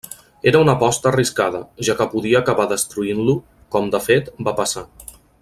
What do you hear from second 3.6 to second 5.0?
com, de fet, va passar.